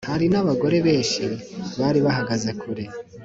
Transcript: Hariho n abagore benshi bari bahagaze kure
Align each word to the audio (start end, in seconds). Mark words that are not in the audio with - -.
Hariho 0.13 0.31
n 0.31 0.35
abagore 0.43 0.77
benshi 0.87 1.23
bari 1.79 1.99
bahagaze 2.05 2.49
kure 2.61 2.85